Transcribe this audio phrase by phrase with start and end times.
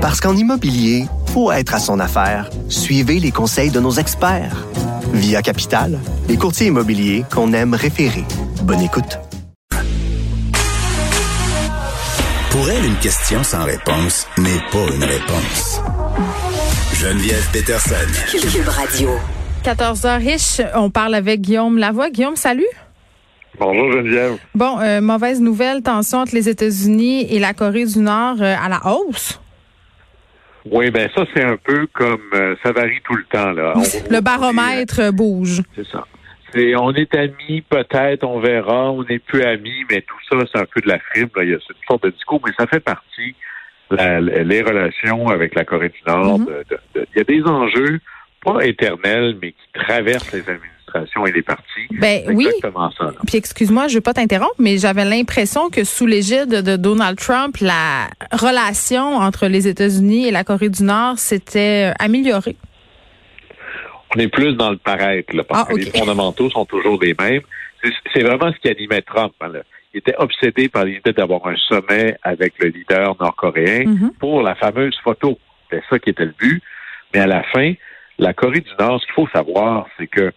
[0.00, 2.48] Parce qu'en immobilier, faut être à son affaire.
[2.70, 4.66] Suivez les conseils de nos experts.
[5.12, 8.24] Via Capital, les courtiers immobiliers qu'on aime référer.
[8.62, 9.18] Bonne écoute.
[12.50, 15.82] Pour elle, une question sans réponse n'est pas une réponse.
[16.94, 17.94] Geneviève Peterson.
[18.30, 19.10] Cube Radio.
[19.64, 22.08] 14h riche, on parle avec Guillaume Lavoie.
[22.08, 22.64] Guillaume, salut.
[23.58, 24.38] Bonjour Geneviève.
[24.54, 28.70] Bon, euh, mauvaise nouvelle, tension entre les États-Unis et la Corée du Nord euh, à
[28.70, 29.39] la hausse.
[30.66, 33.72] Oui, ben ça c'est un peu comme euh, ça varie tout le temps là.
[33.76, 35.62] On- Le baromètre bouge.
[35.74, 36.06] C'est ça.
[36.52, 40.58] C'est on est amis, peut-être, on verra, on n'est plus amis, mais tout ça c'est
[40.60, 41.28] un peu de la frime.
[41.36, 41.44] Là.
[41.44, 43.34] Il y a cette sorte de discours, mais ça fait partie
[43.90, 46.38] la- les relations avec la Corée du Nord.
[46.40, 46.46] Mhm.
[46.46, 48.00] de- de- de- il y a des enjeux
[48.44, 50.48] pas éternels, mais qui traversent les
[51.26, 51.86] et les partis.
[51.92, 52.46] Ben oui.
[52.46, 53.04] exactement ça.
[53.04, 53.12] là.
[53.26, 57.56] Puis excuse-moi, je veux pas t'interrompre, mais j'avais l'impression que sous l'égide de Donald Trump,
[57.60, 62.56] la relation entre les États-Unis et la Corée du Nord s'était euh, améliorée.
[64.16, 67.14] on est plus dans le paraître, là, parce Ah, que les fondamentaux sont toujours les
[67.18, 67.42] mêmes.
[68.12, 69.32] C'est- vraiment ce qui animait Trump.
[69.40, 69.60] hein, là.
[69.94, 74.12] Il était obsédé par l'idée d'avoir un sommet avec le leader nord-coréen Mhm.
[74.20, 75.38] pour la fameuse photo.
[75.68, 76.62] C'était ça qui était le but.
[77.14, 77.72] Mais à la fin,
[78.18, 80.32] la Corée du Nord, ce qu'il faut savoir, c'est que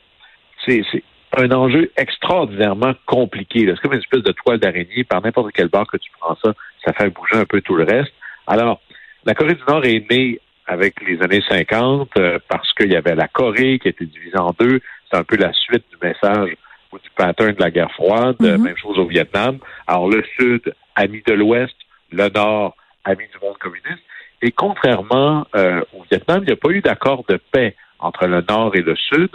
[0.66, 1.04] c'est
[1.36, 3.66] un enjeu extraordinairement compliqué.
[3.68, 5.04] C'est comme une espèce de toile d'araignée.
[5.04, 6.54] Par n'importe quel bord que tu prends ça,
[6.86, 8.14] ça fait bouger un peu tout le reste.
[8.48, 8.82] Alors,
[9.26, 13.16] la Corée du Nord est née avec les années 50 euh, parce qu'il y avait
[13.16, 14.80] la Corée qui était divisée en deux.
[15.10, 16.56] C'est un peu la suite du message
[16.92, 18.38] ou du pattern de la guerre froide.
[18.40, 18.64] Mhm.
[18.64, 19.58] Même chose au Vietnam.
[19.88, 21.76] Alors, le Sud, ami de l'Ouest,
[22.12, 22.76] le Nord,
[23.06, 24.04] ami du monde communiste.
[24.42, 28.44] Et contrairement euh, au Vietnam, il n'y a pas eu d'accord de paix entre le
[28.48, 29.30] Nord et le Sud.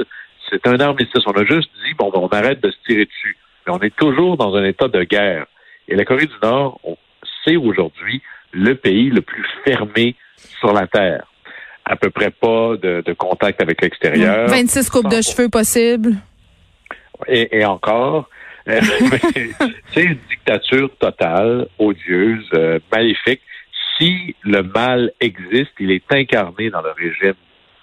[0.51, 1.23] C'est un armistice.
[1.27, 3.37] On a juste dit, bon, ben, on arrête de se tirer dessus.
[3.67, 5.47] Mais on est toujours dans un état de guerre.
[5.89, 6.97] Et la Corée du Nord, on-
[7.45, 10.15] c'est aujourd'hui le pays le plus fermé
[10.59, 11.27] sur la Terre.
[11.85, 14.49] À peu près pas de, de contact avec l'extérieur.
[14.49, 16.15] 26 coupes de cheveux possibles.
[17.27, 18.28] Et, et encore,
[18.69, 18.81] euh,
[19.95, 23.41] c'est une dictature totale, odieuse, euh, maléfique.
[23.99, 27.34] Si le mal existe, il est incarné dans le régime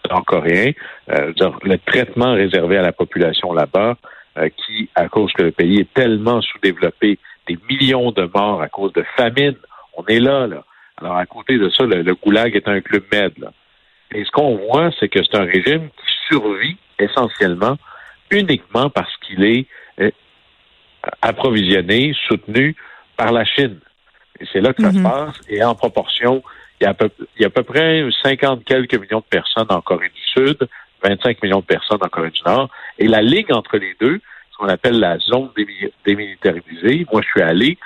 [0.07, 0.71] nord-coréen.
[1.09, 1.33] Euh,
[1.63, 3.95] le traitement réservé à la population là-bas,
[4.37, 8.67] euh, qui, à cause que le pays est tellement sous-développé, des millions de morts à
[8.69, 9.55] cause de famine,
[9.95, 10.63] on est là, là.
[11.01, 13.51] Alors, à côté de ça, le, le goulag est un club med, là.
[14.13, 17.77] Et ce qu'on voit, c'est que c'est un régime qui survit essentiellement
[18.31, 19.65] uniquement parce qu'il est
[19.99, 20.09] euh,
[21.21, 22.75] approvisionné, soutenu
[23.17, 23.79] par la Chine.
[24.39, 24.97] Et c'est là que ça Mhm.
[24.97, 25.41] se passe.
[25.49, 26.43] Et en proportion,
[26.81, 29.25] il y, a à peu, il y a à peu près 50 quelques millions de
[29.29, 30.57] personnes en Corée du Sud,
[31.03, 32.69] 25 millions de personnes en Corée du Nord.
[32.99, 34.19] Et la ligne entre les deux,
[34.51, 37.77] ce qu'on appelle la zone démi- démilitarisée, moi je suis allé,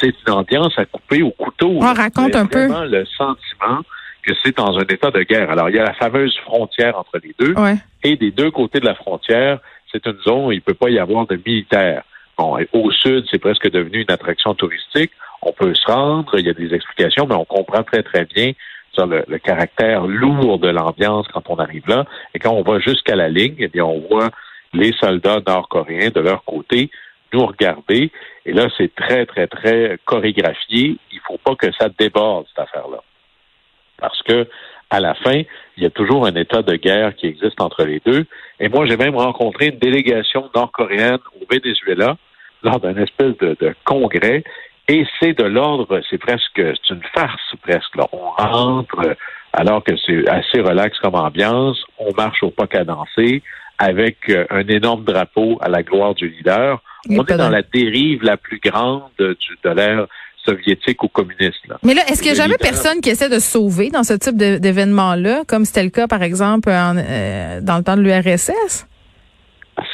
[0.00, 1.78] c'est une ambiance à couper au couteau.
[1.82, 2.66] Ah, raconte un peu.
[2.66, 3.82] vraiment le sentiment
[4.22, 5.50] que c'est dans un état de guerre.
[5.50, 7.54] Alors, il y a la fameuse frontière entre les deux.
[7.54, 7.76] Ouais.
[8.02, 9.60] Et des deux côtés de la frontière,
[9.92, 12.02] c'est une zone où il ne peut pas y avoir de militaires.
[12.38, 15.12] Bon, au sud, c'est presque devenu une attraction touristique.
[15.42, 18.52] On peut se rendre, il y a des explications, mais on comprend très, très bien
[19.04, 22.06] le, le caractère lourd de l'ambiance quand on arrive là.
[22.34, 24.30] Et quand on va jusqu'à la ligne, eh bien, on voit
[24.72, 26.90] les soldats nord-coréens de leur côté
[27.32, 28.10] nous regarder.
[28.46, 30.96] Et là, c'est très, très, très chorégraphié.
[31.12, 33.02] Il faut pas que ça déborde, cette affaire-là.
[33.98, 34.46] Parce que,
[34.90, 35.42] à la fin,
[35.76, 38.24] il y a toujours un état de guerre qui existe entre les deux.
[38.60, 42.16] Et moi, j'ai même rencontré une délégation nord-coréenne au Venezuela
[42.62, 44.42] lors d'un espèce de, de congrès.
[44.88, 47.96] Et c'est de l'ordre, c'est presque, c'est une farce presque.
[47.96, 48.06] Là.
[48.12, 49.16] On rentre
[49.52, 51.78] alors que c'est assez relax comme ambiance.
[51.98, 53.42] On marche au pas cadencé
[53.78, 56.80] avec euh, un énorme drapeau à la gloire du leader.
[57.10, 60.06] On est dans la dérive la plus grande du, de l'ère
[60.44, 61.66] soviétique ou communiste.
[61.68, 61.78] Là.
[61.82, 64.14] Mais là, est-ce qu'il n'y a jamais leader- personne qui essaie de sauver dans ce
[64.14, 68.86] type d'événement-là, comme c'était le cas, par exemple, en, euh, dans le temps de l'URSS?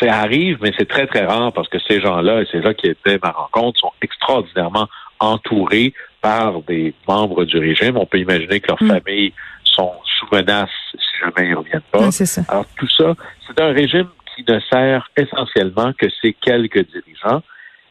[0.00, 2.87] Ça arrive, mais c'est très, très rare parce que ces gens-là, et c'est là qui
[2.88, 4.88] était ma rencontre, sont extraordinairement
[5.19, 7.97] entourés par des membres du régime.
[7.97, 8.88] On peut imaginer que leurs Mm.
[9.00, 9.32] familles
[9.65, 12.10] sont sous menace si jamais ils ne reviennent pas.
[12.12, 12.42] C'est ça.
[12.48, 13.15] Alors tout ça,
[13.47, 17.42] c'est un régime qui ne sert essentiellement que ces quelques dirigeants.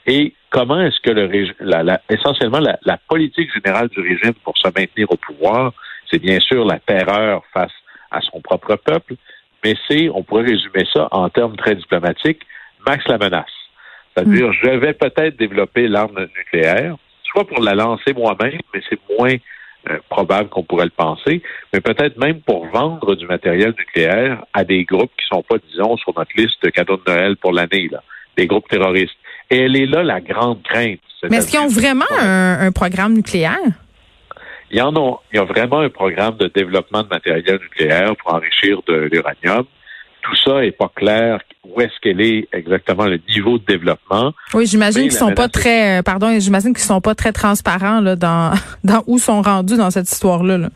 [0.07, 4.33] Et comment est-ce que le régime, la, la- essentiellement la, la politique générale du régime
[4.43, 5.73] pour se maintenir au pouvoir,
[6.09, 7.71] c'est bien sûr la terreur face
[8.09, 9.15] à son propre peuple,
[9.63, 12.41] mais c'est, on pourrait résumer ça en termes très diplomatiques,
[12.85, 13.45] max la menace.
[14.13, 19.35] C'est-à-dire, je vais peut-être développer l'arme nucléaire, soit pour la lancer moi-même, mais c'est moins
[19.89, 21.41] euh, probable qu'on pourrait le penser,
[21.73, 25.95] mais peut-être même pour vendre du matériel nucléaire à des groupes qui sont pas, disons,
[25.97, 28.03] sur notre liste de cadeaux de Noël pour l'année, là,
[28.37, 29.15] des groupes terroristes.
[29.49, 30.99] Et elle est là la grande crainte.
[31.29, 33.57] Mais est-ce qu'ils ont vraiment un, un programme nucléaire?
[34.71, 38.15] Il y en a, il y a vraiment un programme de développement de matériel nucléaire
[38.15, 39.65] pour enrichir de l'uranium.
[40.21, 41.41] Tout ça est pas clair.
[41.65, 45.99] Où est-ce qu'elle est exactement le niveau de développement Oui, j'imagine qu'ils sont pas très,
[45.99, 48.53] euh, pardon, j'imagine qu'ils sont pas très transparents là dans
[48.83, 50.57] dans où sont rendus dans cette histoire-là.
[50.57, 50.69] Là.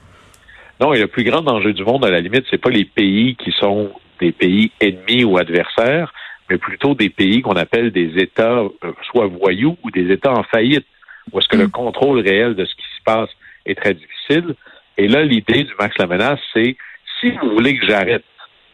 [0.81, 3.35] Non, et le plus grand danger du monde, à la limite, c'est pas les pays
[3.37, 6.13] qui sont des pays ennemis ou adversaires,
[6.49, 8.69] mais plutôt des pays qu'on appelle des États euh,
[9.09, 10.85] soit voyous ou des États en faillite,
[11.31, 11.71] où est-ce que le mm.
[11.71, 13.29] contrôle réel de ce qui se passe
[13.65, 14.55] est très difficile.
[14.97, 16.77] Et là, l'idée du max la menace, c'est
[17.19, 18.23] si vous voulez que j'arrête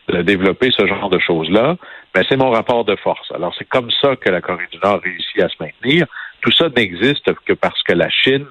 [0.08, 1.78] de développer ce genre de choses-là,
[2.14, 3.32] ben c'est mon rapport de force.
[3.32, 6.06] Alors c'est comme ça que la Corée du Nord réussit à se maintenir.
[6.42, 8.48] Tout ça n'existe que parce que la Chine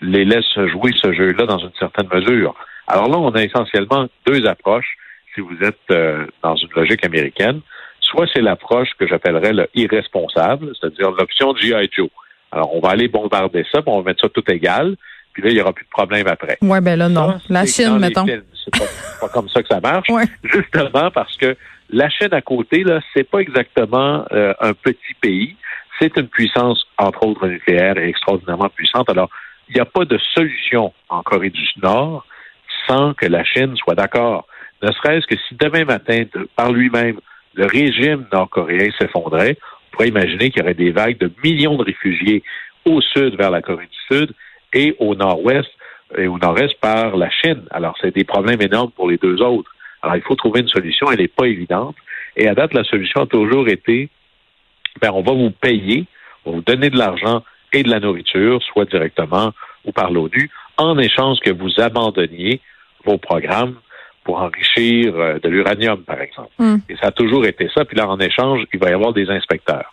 [0.00, 2.54] les laisse jouer ce jeu-là dans une certaine mesure.
[2.86, 4.96] Alors là, on a essentiellement deux approches
[5.34, 7.60] si vous êtes euh, dans une logique américaine.
[8.00, 11.88] Soit c'est l'approche que j'appellerais le irresponsable, c'est-à-dire l'option G.I.
[11.90, 12.10] Joe.
[12.52, 14.96] Alors, on va aller bombarder ça, puis on va mettre ça tout égal,
[15.34, 16.56] puis là, il n'y aura plus de problème après.
[16.62, 17.38] Oui, ben là, non.
[17.50, 18.24] la Chine, mettons.
[18.24, 18.86] C'est pas,
[19.20, 20.06] pas, comme ça que ça marche.
[20.44, 21.56] Justement parce que
[21.90, 25.56] la Chine à côté, là, c'est pas exactement euh, un petit pays.
[25.98, 29.10] C'est une puissance, entre autres nucléaire, extraordinairement puissante.
[29.10, 29.28] Alors,
[29.68, 32.24] il n'y a pas de solution en Corée du Nord
[32.86, 34.46] sans que la Chine soit d'accord.
[34.82, 37.18] Ne serait-ce que si demain matin, par lui-même,
[37.54, 41.84] le régime nord-coréen s'effondrait, on pourrait imaginer qu'il y aurait des vagues de millions de
[41.84, 42.42] réfugiés
[42.84, 44.34] au sud vers la Corée du Sud
[44.74, 45.70] et au nord-ouest
[46.16, 47.62] et au nord-est par la Chine.
[47.70, 49.70] Alors, c'est des problèmes énormes pour les deux autres.
[50.02, 51.10] Alors, il faut trouver une solution.
[51.10, 51.96] Elle n'est pas évidente.
[52.36, 54.10] Et à date, la solution a toujours été,
[55.00, 56.04] ben, on va vous payer,
[56.44, 57.42] on va vous donner de l'argent
[57.72, 59.52] et de la nourriture, soit directement
[59.84, 62.60] ou par l'ONU, en échange que vous abandonniez
[63.04, 63.76] vos programmes
[64.24, 66.50] pour enrichir euh, de l'uranium, par exemple.
[66.58, 66.78] Hmm.
[66.88, 67.84] Et ça a toujours été ça.
[67.84, 69.92] Puis là, en échange, il va y avoir des inspecteurs.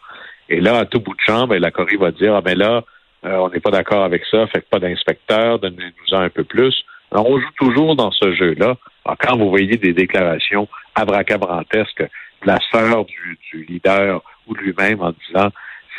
[0.50, 2.84] Et là, à tout bout de champ, ben, la Corée va dire, ah ben là,
[3.26, 6.84] euh, on n'est pas d'accord avec ça, faites pas d'inspecteurs, donnez-nous un peu plus.
[7.12, 8.78] Alors, on joue toujours dans ce jeu-là.
[9.20, 15.14] quand vous voyez des déclarations abracabrantesques de la sœur du, leader ou de lui-même en
[15.28, 15.50] disant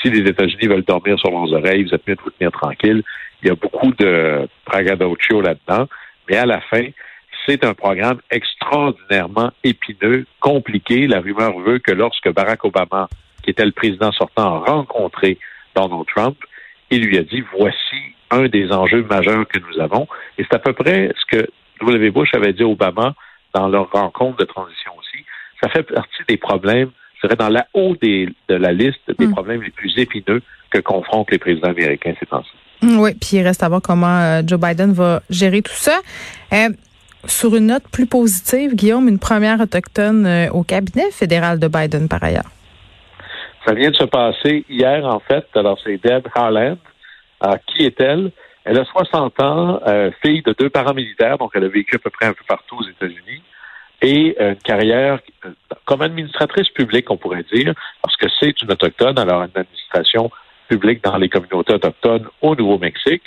[0.01, 3.03] si les États-Unis veulent dormir sur leurs oreilles, vous êtes mieux de vous tenir tranquille.
[3.43, 5.87] Il y a beaucoup de braggadocio là-dedans,
[6.29, 6.87] mais à la fin,
[7.47, 11.07] c'est un programme extraordinairement épineux, compliqué.
[11.07, 13.09] La rumeur veut que lorsque Barack Obama,
[13.43, 15.39] qui était le président sortant, a rencontré
[15.75, 16.37] Donald Trump,
[16.93, 17.97] il lui a dit voici
[18.31, 20.07] un des enjeux majeurs que nous avons.
[20.39, 21.49] Et c'est à peu près ce que
[21.81, 22.11] W.
[22.11, 23.15] Bush avait dit à Obama
[23.55, 25.25] dans leur rencontre de transition aussi.
[25.63, 26.91] Ça fait partie des problèmes
[27.23, 29.33] serait dans la haut de la liste des hmm.
[29.33, 32.51] problèmes les plus épineux que confrontent les présidents américains ces temps-ci.
[32.83, 36.01] Hmm, oui, puis il reste à voir comment euh, Joe Biden va gérer tout ça.
[36.53, 36.69] Euh,
[37.27, 42.09] sur une note plus positive, Guillaume, une première autochtone euh, au cabinet fédéral de Biden
[42.09, 42.51] par ailleurs.
[43.67, 45.47] Ça vient de se passer hier, en fait.
[45.55, 46.79] Alors, c'est Deb Haaland.
[47.67, 48.33] qui est-elle?
[48.65, 49.81] Elle a 60 ans,
[50.25, 52.77] fille de deux parents militaires, donc elle a vécu à peu près un peu partout
[52.77, 53.43] aux États-Unis
[54.03, 55.51] et une carrière euh,
[55.85, 57.73] comme administratrice publique, on pourrait dire,
[58.03, 60.31] parce que c'est une autochtone, alors une administration
[60.69, 63.23] publique dans les communautés autochtones au Nouveau-Mexique.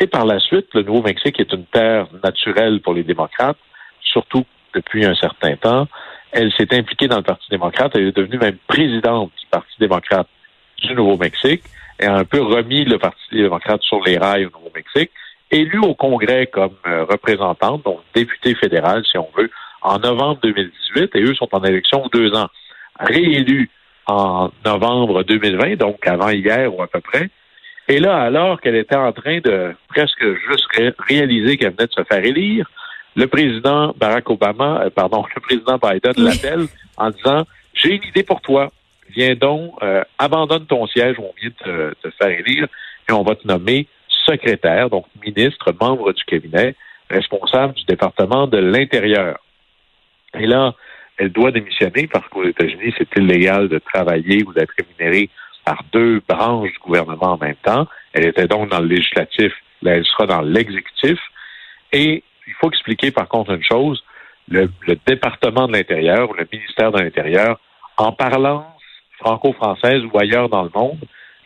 [0.00, 3.58] Et par la suite, le Nouveau-Mexique est une terre naturelle pour les démocrates,
[4.00, 4.44] surtout
[4.74, 5.86] depuis un certain temps.
[6.36, 7.92] Elle s'est impliquée dans le Parti démocrate.
[7.94, 10.26] Elle est devenue même présidente du Parti démocrate
[10.82, 11.62] du Nouveau-Mexique
[12.00, 15.12] et a un peu remis le Parti démocrate sur les rails au Nouveau-Mexique.
[15.52, 19.48] Élue au Congrès comme euh, représentante, donc députée fédérale, si on veut,
[19.80, 22.48] en novembre 2018 et eux sont en élection deux ans.
[22.98, 23.70] Réélus
[24.06, 27.30] en novembre 2020, donc avant hier ou à peu près.
[27.86, 30.66] Et là, alors qu'elle était en train de presque juste
[30.98, 32.68] réaliser qu'elle venait de se faire élire,
[33.16, 36.66] le président Barack Obama, euh, pardon, le président Biden l'appelle
[36.96, 37.44] en disant
[37.74, 38.72] J'ai une idée pour toi.
[39.10, 42.66] Viens donc, euh, abandonne ton siège on vient de te faire élire
[43.08, 43.86] et on va te nommer
[44.24, 46.74] secrétaire, donc ministre, membre du cabinet,
[47.10, 49.38] responsable du département de l'Intérieur.
[50.38, 50.74] Et là,
[51.18, 55.28] elle doit démissionner parce qu'aux États-Unis, c'est illégal de travailler ou d'être rémunéré
[55.64, 57.86] par deux branches du gouvernement en même temps.
[58.12, 59.52] Elle était donc dans le législatif,
[59.82, 61.18] là, elle sera dans l'exécutif.
[61.92, 64.02] Et il faut expliquer par contre une chose,
[64.48, 64.68] le,
[65.06, 67.58] département de l'Intérieur ou le ministère de l'Intérieur,
[67.96, 68.66] en parlance
[69.18, 70.98] franco-française ou ailleurs dans le monde,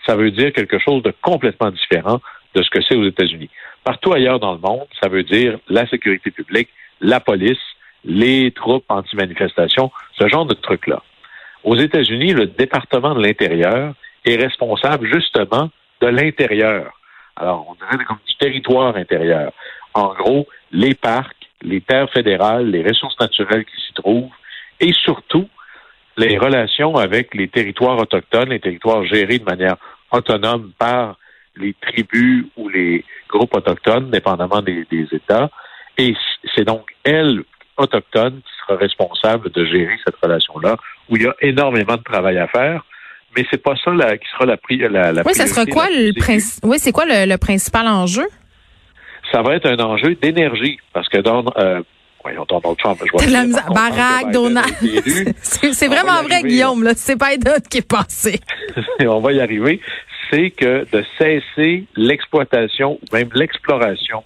[0.06, 2.20] ça veut dire quelque chose de complètement différent
[2.54, 3.50] de ce que c'est aux États-Unis.
[3.84, 7.58] Partout ailleurs dans le monde, ça veut dire la sécurité publique, la police,
[8.04, 11.02] les troupes anti-manifestation, ce genre de trucs-là.
[11.64, 16.92] Aux États-Unis, le département de l'intérieur est responsable justement de l'intérieur.
[17.36, 19.52] Alors, on dirait comme du territoire intérieur.
[19.94, 24.30] En gros, les parcs, les terres fédérales, les ressources naturelles qui s'y trouvent,
[24.80, 25.48] et surtout
[26.16, 29.76] les relations avec les territoires autochtones, les territoires gérés de manière
[30.10, 31.16] autonome par
[31.56, 35.50] les tribus ou les groupes autochtones, dépendamment des, États.
[35.96, 36.14] Et
[36.54, 37.42] c'est donc elle,
[37.76, 40.76] autochtone, qui sera responsable de gérer cette relation-là,
[41.08, 42.84] où il y a énormément de travail à faire.
[43.36, 44.56] Mais c'est pas ça qui sera la,
[44.88, 46.12] la, la Oui, ça sera quoi le
[46.62, 48.26] Oui, c'est quoi le, principal enjeu?
[49.32, 51.82] Ça va être un enjeu d'énergie, parce que dans euh,
[52.22, 54.66] voyons, Donald Trump, je vois la Barack, Donald.
[55.42, 56.92] c'est vraiment vrai, Guillaume, là.
[56.94, 58.40] C'est pas Biden qui est passé.
[59.00, 59.80] on va y arriver.
[60.30, 64.24] C'est que de cesser l'exploitation ou même l'exploration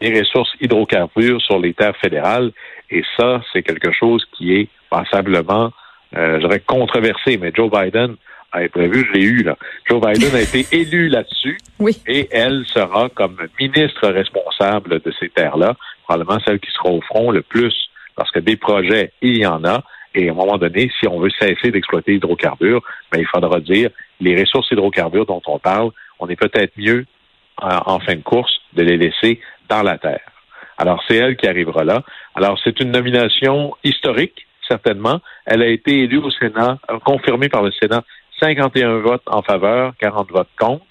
[0.00, 2.52] des ressources hydrocarbures sur les terres fédérales.
[2.90, 5.72] Et ça, c'est quelque chose qui est passablement,
[6.16, 7.38] euh, je dirais, controversé.
[7.38, 8.16] Mais Joe Biden
[8.68, 9.56] prévu, je l'ai eu là.
[9.88, 11.58] Joe Biden a été élu là-dessus.
[11.78, 11.96] Oui.
[12.06, 17.30] Et elle sera comme ministre responsable de ces terres-là probablement celle qui sera au front
[17.30, 17.74] le plus,
[18.14, 19.82] parce que des projets, il y en a.
[20.14, 22.80] Et à un moment donné, si on veut cesser d'exploiter l'hydrocarbure,
[23.12, 27.04] ben, il faudra dire les ressources hydrocarbures dont on parle, on est peut-être mieux
[27.60, 30.20] en, fin de course de les laisser dans la terre.
[30.78, 32.02] Alors, c'est elle qui arrivera là.
[32.34, 35.20] Alors, c'est une nomination historique, certainement.
[35.46, 38.04] Elle a été élue au Sénat, euh, confirmée par le Sénat,
[38.40, 40.84] 51 votes en faveur, 40 votes contre,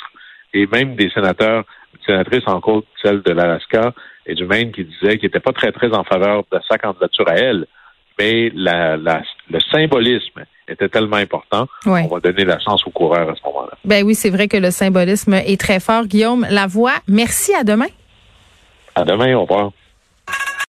[0.54, 1.64] et même des sénateurs,
[2.06, 3.94] sénatrices en côte, celle de l'Alaska,
[4.26, 7.28] et du Maine qui disait qu'il n'était pas très, très en faveur de sa candidature
[7.30, 7.68] à elle,
[8.18, 13.36] mais la, le symbolisme était tellement important, on va donner la chance aux coureurs à
[13.36, 13.78] ce moment-là.
[13.84, 16.06] Ben oui, c'est vrai que le symbolisme est très fort.
[16.06, 16.96] Guillaume la voix.
[17.08, 17.88] merci, à demain.
[18.96, 19.72] À demain, au revoir.